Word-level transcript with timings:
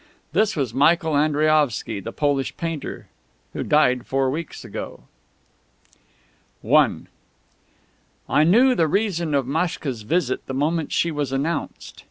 This 0.33 0.55
was 0.55 0.73
Michael 0.73 1.13
Andriaovsky, 1.15 1.99
the 1.99 2.11
Polish 2.11 2.57
painter, 2.57 3.05
who 3.53 3.61
died 3.61 4.03
four 4.07 4.31
weeks 4.31 4.65
ago. 4.65 5.01
I 6.67 6.95
I 8.27 8.43
knew 8.43 8.73
the 8.73 8.87
reason 8.87 9.35
of 9.35 9.45
Maschka's 9.45 10.01
visit 10.01 10.43
the 10.47 10.55
moment 10.55 10.91
she 10.91 11.11
was 11.11 11.31
announced. 11.31 11.99